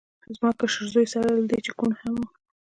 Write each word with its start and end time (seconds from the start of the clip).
زما 0.35 0.49
کشر 0.59 0.83
زوی 0.93 1.07
سره 1.13 1.27
له 1.37 1.43
دې 1.49 1.59
چې 1.65 1.71
کوڼ 1.79 1.91
هم 2.01 2.13
و 2.17 2.21